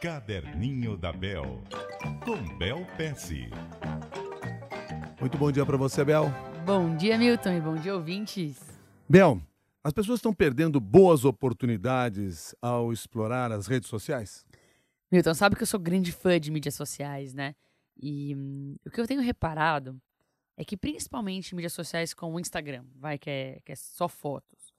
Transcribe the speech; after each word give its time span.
Caderninho 0.00 0.96
da 0.96 1.12
Bel, 1.12 1.60
com 2.24 2.56
Bel 2.56 2.86
Pesce. 2.96 3.50
Muito 5.20 5.36
bom 5.36 5.50
dia 5.50 5.66
para 5.66 5.76
você, 5.76 6.04
Bel. 6.04 6.26
Bom 6.64 6.96
dia, 6.96 7.18
Milton, 7.18 7.54
e 7.54 7.60
bom 7.60 7.74
dia, 7.74 7.96
ouvintes. 7.96 8.60
Bel, 9.08 9.42
as 9.82 9.92
pessoas 9.92 10.18
estão 10.18 10.32
perdendo 10.32 10.78
boas 10.78 11.24
oportunidades 11.24 12.54
ao 12.62 12.92
explorar 12.92 13.50
as 13.50 13.66
redes 13.66 13.88
sociais? 13.88 14.46
Milton, 15.10 15.34
sabe 15.34 15.56
que 15.56 15.64
eu 15.64 15.66
sou 15.66 15.80
grande 15.80 16.12
fã 16.12 16.38
de 16.38 16.52
mídias 16.52 16.76
sociais, 16.76 17.34
né? 17.34 17.56
E 18.00 18.36
hum, 18.36 18.76
o 18.86 18.90
que 18.90 19.00
eu 19.00 19.06
tenho 19.06 19.20
reparado 19.20 20.00
é 20.56 20.64
que, 20.64 20.76
principalmente 20.76 21.56
mídias 21.56 21.72
sociais 21.72 22.14
como 22.14 22.36
o 22.36 22.40
Instagram, 22.40 22.84
vai, 22.94 23.18
que 23.18 23.28
é, 23.28 23.60
que 23.64 23.72
é 23.72 23.76
só 23.76 24.06
fotos, 24.06 24.72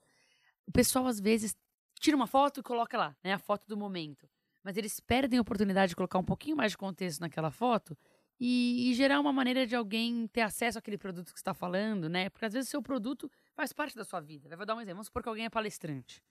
o 0.66 0.72
pessoal 0.72 1.06
às 1.06 1.20
vezes 1.20 1.54
tira 2.00 2.16
uma 2.16 2.26
foto 2.26 2.60
e 2.60 2.62
coloca 2.62 2.96
lá, 2.96 3.14
né? 3.22 3.34
A 3.34 3.38
foto 3.38 3.68
do 3.68 3.76
momento 3.76 4.26
mas 4.62 4.76
eles 4.76 5.00
perdem 5.00 5.38
a 5.38 5.42
oportunidade 5.42 5.90
de 5.90 5.96
colocar 5.96 6.18
um 6.18 6.24
pouquinho 6.24 6.56
mais 6.56 6.72
de 6.72 6.78
contexto 6.78 7.20
naquela 7.20 7.50
foto 7.50 7.96
e, 8.38 8.90
e 8.90 8.94
gerar 8.94 9.20
uma 9.20 9.32
maneira 9.32 9.66
de 9.66 9.76
alguém 9.76 10.26
ter 10.28 10.40
acesso 10.40 10.78
àquele 10.78 10.96
produto 10.96 11.32
que 11.32 11.38
está 11.38 11.52
falando, 11.52 12.08
né? 12.08 12.30
Porque 12.30 12.46
às 12.46 12.52
vezes 12.52 12.68
o 12.68 12.70
seu 12.70 12.82
produto 12.82 13.30
faz 13.54 13.72
parte 13.72 13.96
da 13.96 14.04
sua 14.04 14.20
vida. 14.20 14.56
Vou 14.56 14.66
dar 14.66 14.74
um 14.74 14.80
exemplo. 14.80 14.96
Vamos 14.96 15.06
supor 15.06 15.22
que 15.22 15.28
alguém 15.28 15.44
é 15.44 15.50
palestrante 15.50 16.22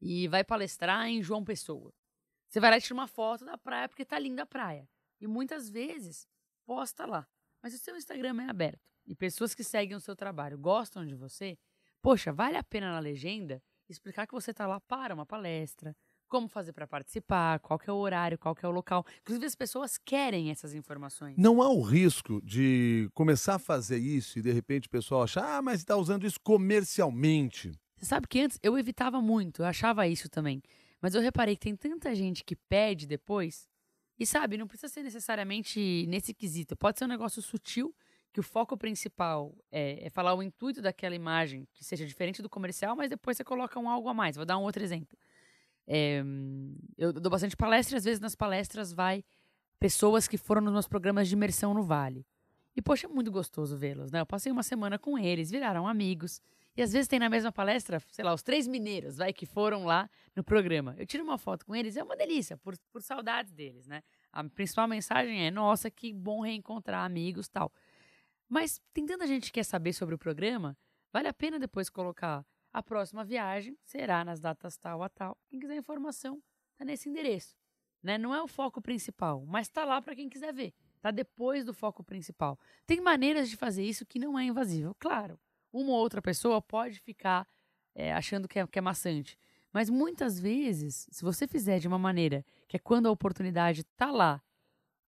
e 0.00 0.26
vai 0.28 0.42
palestrar 0.42 1.06
em 1.06 1.22
João 1.22 1.44
Pessoa. 1.44 1.92
Você 2.48 2.58
vai 2.58 2.70
lá 2.70 2.78
e 2.78 2.80
tira 2.80 2.94
uma 2.94 3.06
foto 3.06 3.44
da 3.44 3.56
praia 3.56 3.88
porque 3.88 4.04
tá 4.04 4.18
linda 4.18 4.42
a 4.42 4.46
praia. 4.46 4.88
E 5.20 5.26
muitas 5.26 5.70
vezes 5.70 6.26
posta 6.66 7.06
lá. 7.06 7.26
Mas 7.62 7.74
o 7.74 7.78
seu 7.78 7.96
Instagram 7.96 8.42
é 8.42 8.50
aberto 8.50 8.92
e 9.06 9.14
pessoas 9.14 9.54
que 9.54 9.64
seguem 9.64 9.96
o 9.96 10.00
seu 10.00 10.16
trabalho 10.16 10.58
gostam 10.58 11.06
de 11.06 11.14
você, 11.14 11.58
poxa, 12.00 12.32
vale 12.32 12.56
a 12.56 12.62
pena 12.62 12.92
na 12.92 12.98
legenda 12.98 13.62
explicar 13.88 14.26
que 14.26 14.34
você 14.34 14.50
está 14.50 14.66
lá 14.66 14.80
para 14.80 15.14
uma 15.14 15.26
palestra, 15.26 15.96
como 16.32 16.48
fazer 16.48 16.72
para 16.72 16.86
participar, 16.86 17.60
qual 17.60 17.78
que 17.78 17.90
é 17.90 17.92
o 17.92 17.96
horário, 17.96 18.38
qual 18.38 18.54
que 18.54 18.64
é 18.64 18.68
o 18.68 18.72
local. 18.72 19.04
Inclusive 19.20 19.44
as 19.44 19.54
pessoas 19.54 19.98
querem 19.98 20.50
essas 20.50 20.72
informações. 20.72 21.36
Não 21.36 21.60
há 21.60 21.68
o 21.68 21.82
risco 21.82 22.40
de 22.42 23.10
começar 23.12 23.56
a 23.56 23.58
fazer 23.58 23.98
isso 23.98 24.38
e 24.38 24.42
de 24.42 24.50
repente 24.50 24.88
o 24.88 24.90
pessoal 24.90 25.24
achar, 25.24 25.58
ah, 25.58 25.60
mas 25.60 25.80
está 25.80 25.94
usando 25.94 26.26
isso 26.26 26.40
comercialmente. 26.42 27.70
Você 27.98 28.06
sabe 28.06 28.26
que 28.26 28.40
antes 28.40 28.58
eu 28.62 28.78
evitava 28.78 29.20
muito, 29.20 29.60
eu 29.60 29.66
achava 29.66 30.08
isso 30.08 30.26
também. 30.30 30.62
Mas 31.02 31.14
eu 31.14 31.20
reparei 31.20 31.54
que 31.54 31.60
tem 31.60 31.76
tanta 31.76 32.14
gente 32.14 32.42
que 32.42 32.56
pede 32.56 33.06
depois. 33.06 33.68
E 34.18 34.24
sabe, 34.24 34.56
não 34.56 34.66
precisa 34.66 34.90
ser 34.90 35.02
necessariamente 35.02 36.06
nesse 36.08 36.32
quesito. 36.32 36.74
Pode 36.74 36.98
ser 36.98 37.04
um 37.04 37.08
negócio 37.08 37.42
sutil, 37.42 37.94
que 38.32 38.40
o 38.40 38.42
foco 38.42 38.74
principal 38.74 39.54
é, 39.70 40.06
é 40.06 40.08
falar 40.08 40.32
o 40.32 40.42
intuito 40.42 40.80
daquela 40.80 41.14
imagem, 41.14 41.68
que 41.74 41.84
seja 41.84 42.06
diferente 42.06 42.40
do 42.40 42.48
comercial, 42.48 42.96
mas 42.96 43.10
depois 43.10 43.36
você 43.36 43.44
coloca 43.44 43.78
um 43.78 43.90
algo 43.90 44.08
a 44.08 44.14
mais. 44.14 44.36
Vou 44.36 44.46
dar 44.46 44.56
um 44.56 44.62
outro 44.62 44.82
exemplo. 44.82 45.18
É, 45.86 46.22
eu 46.96 47.12
dou 47.12 47.30
bastante 47.30 47.56
palestra, 47.56 47.96
e 47.96 47.98
às 47.98 48.04
vezes 48.04 48.20
nas 48.20 48.34
palestras 48.34 48.92
vai 48.92 49.24
pessoas 49.78 50.28
que 50.28 50.38
foram 50.38 50.62
nos 50.62 50.72
meus 50.72 50.88
programas 50.88 51.28
de 51.28 51.34
imersão 51.34 51.74
no 51.74 51.82
Vale. 51.82 52.24
E, 52.74 52.80
poxa, 52.80 53.06
é 53.06 53.10
muito 53.10 53.30
gostoso 53.30 53.76
vê-los, 53.76 54.10
né? 54.10 54.20
Eu 54.20 54.26
passei 54.26 54.50
uma 54.50 54.62
semana 54.62 54.98
com 54.98 55.18
eles, 55.18 55.50
viraram 55.50 55.86
amigos. 55.86 56.40
E 56.74 56.80
às 56.80 56.92
vezes 56.92 57.06
tem 57.06 57.18
na 57.18 57.28
mesma 57.28 57.52
palestra, 57.52 58.00
sei 58.10 58.24
lá, 58.24 58.32
os 58.32 58.42
três 58.42 58.66
mineiros, 58.66 59.18
vai, 59.18 59.30
que 59.32 59.44
foram 59.44 59.84
lá 59.84 60.08
no 60.34 60.42
programa. 60.42 60.94
Eu 60.96 61.04
tiro 61.04 61.22
uma 61.22 61.36
foto 61.36 61.66
com 61.66 61.76
eles, 61.76 61.96
é 61.96 62.02
uma 62.02 62.16
delícia, 62.16 62.56
por, 62.56 62.74
por 62.90 63.02
saudades 63.02 63.52
deles, 63.52 63.86
né? 63.86 64.02
A 64.32 64.42
principal 64.44 64.88
mensagem 64.88 65.46
é, 65.46 65.50
nossa, 65.50 65.90
que 65.90 66.14
bom 66.14 66.40
reencontrar 66.40 67.04
amigos 67.04 67.46
tal. 67.48 67.70
Mas 68.48 68.80
tem 68.94 69.04
tanta 69.04 69.26
gente 69.26 69.46
que 69.46 69.52
quer 69.52 69.64
saber 69.64 69.92
sobre 69.92 70.14
o 70.14 70.18
programa, 70.18 70.76
vale 71.12 71.28
a 71.28 71.34
pena 71.34 71.58
depois 71.58 71.90
colocar 71.90 72.44
a 72.72 72.82
próxima 72.82 73.24
viagem 73.24 73.76
será 73.84 74.24
nas 74.24 74.40
datas 74.40 74.76
tal 74.76 75.02
a 75.02 75.08
tal. 75.08 75.36
Quem 75.48 75.60
quiser 75.60 75.76
informação, 75.76 76.42
está 76.72 76.84
nesse 76.84 77.08
endereço. 77.08 77.56
Né? 78.02 78.18
Não 78.18 78.34
é 78.34 78.42
o 78.42 78.48
foco 78.48 78.80
principal, 78.80 79.44
mas 79.46 79.68
está 79.68 79.84
lá 79.84 80.00
para 80.00 80.16
quem 80.16 80.28
quiser 80.28 80.52
ver. 80.52 80.74
Está 80.96 81.10
depois 81.10 81.64
do 81.64 81.74
foco 81.74 82.02
principal. 82.02 82.58
Tem 82.86 83.00
maneiras 83.00 83.50
de 83.50 83.56
fazer 83.56 83.84
isso 83.84 84.06
que 84.06 84.18
não 84.18 84.38
é 84.38 84.44
invasivo. 84.44 84.94
Claro, 84.98 85.38
uma 85.72 85.92
ou 85.92 85.98
outra 85.98 86.22
pessoa 86.22 86.62
pode 86.62 87.00
ficar 87.00 87.46
é, 87.94 88.12
achando 88.12 88.48
que 88.48 88.58
é, 88.58 88.66
que 88.66 88.78
é 88.78 88.82
maçante. 88.82 89.38
Mas 89.72 89.88
muitas 89.88 90.38
vezes, 90.38 91.08
se 91.10 91.22
você 91.22 91.46
fizer 91.46 91.78
de 91.78 91.88
uma 91.88 91.98
maneira 91.98 92.44
que 92.68 92.76
é 92.76 92.80
quando 92.80 93.06
a 93.06 93.10
oportunidade 93.10 93.80
está 93.80 94.10
lá 94.10 94.42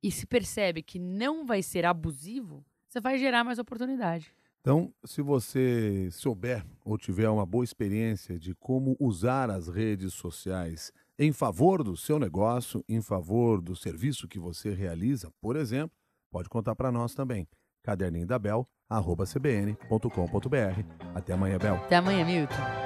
e 0.04 0.12
se 0.12 0.26
percebe 0.26 0.84
que 0.84 1.00
não 1.00 1.46
vai 1.46 1.62
ser 1.62 1.86
abusivo, 1.86 2.66
você 2.88 3.00
vai 3.00 3.18
gerar 3.18 3.44
mais 3.44 3.60
oportunidade. 3.60 4.34
Então, 4.62 4.94
se 5.04 5.24
você 5.24 6.10
souber 6.12 6.64
ou 6.86 6.96
tiver 6.96 7.28
uma 7.30 7.46
boa 7.46 7.64
experiência 7.64 8.38
de 8.38 8.54
como 8.54 8.96
usar 9.00 9.50
as 9.50 9.68
redes 9.68 10.14
sociais 10.14 10.92
em 11.18 11.32
favor 11.32 11.84
do 11.84 11.98
seu 11.98 12.20
negócio, 12.20 12.84
em 12.88 13.02
favor 13.02 13.60
do 13.60 13.76
serviço 13.76 14.28
que 14.28 14.40
você 14.40 14.72
realiza, 14.74 15.32
por 15.42 15.56
exemplo, 15.56 15.96
pode 16.32 16.48
contar 16.48 16.76
para 16.76 16.92
nós 16.92 17.16
também. 17.16 17.48
Caderninho 17.84 18.28
da 18.28 18.38
Bel, 18.38 18.68
arroba 18.88 19.26
cbn.com.br. 19.26 21.08
Até 21.16 21.34
amanhã, 21.34 21.58
Bel. 21.58 21.76
Até 21.76 21.96
amanhã, 21.96 22.24
Milton. 22.24 22.81